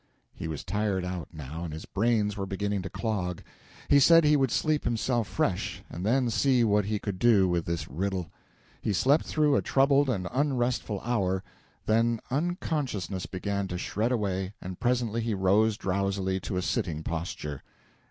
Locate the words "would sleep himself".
4.35-5.27